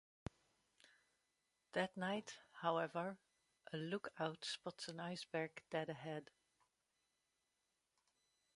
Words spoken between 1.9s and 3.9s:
night, however, a